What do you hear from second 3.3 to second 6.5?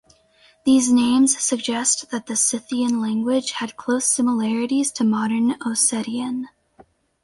had close similarities to modern Ossetian.